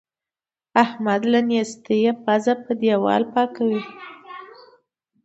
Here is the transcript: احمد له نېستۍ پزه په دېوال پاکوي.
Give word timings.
احمد 0.83 1.21
له 1.31 1.39
نېستۍ 1.49 2.01
پزه 2.25 2.53
په 2.63 2.71
دېوال 2.81 3.23
پاکوي. 3.33 3.81